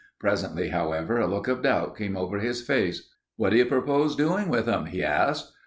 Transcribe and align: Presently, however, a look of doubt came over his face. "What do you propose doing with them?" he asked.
Presently, 0.19 0.69
however, 0.69 1.19
a 1.19 1.27
look 1.27 1.47
of 1.47 1.61
doubt 1.61 1.95
came 1.95 2.17
over 2.17 2.39
his 2.39 2.63
face. 2.63 3.07
"What 3.35 3.51
do 3.51 3.57
you 3.57 3.67
propose 3.67 4.15
doing 4.15 4.49
with 4.49 4.65
them?" 4.65 4.87
he 4.87 5.03
asked. 5.03 5.53